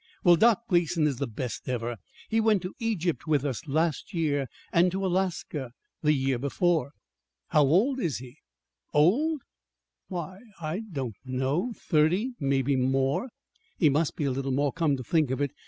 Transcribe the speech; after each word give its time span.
"Well, 0.23 0.35
Doc 0.35 0.63
Gleason 0.67 1.05
is 1.05 1.17
the 1.17 1.27
best 1.27 1.69
ever. 1.69 1.97
He 2.27 2.39
went 2.41 2.63
to 2.63 2.73
Egypt 2.79 3.27
with 3.27 3.45
us 3.45 3.67
last 3.67 4.15
year, 4.15 4.47
and 4.73 4.91
to 4.91 5.05
Alaska 5.05 5.73
the 6.01 6.11
year 6.13 6.39
before." 6.39 6.93
"How 7.49 7.61
old 7.65 7.99
is 7.99 8.17
he?" 8.17 8.37
"Old? 8.95 9.43
Why, 10.07 10.39
I 10.59 10.81
don't 10.91 11.17
know 11.23 11.71
thirty 11.77 12.31
maybe 12.39 12.75
more. 12.75 13.29
He 13.77 13.89
must 13.91 14.15
be 14.15 14.23
a 14.25 14.31
little 14.31 14.49
more, 14.51 14.73
come 14.73 14.97
to 14.97 15.03
think 15.03 15.29
of 15.29 15.39
it. 15.39 15.51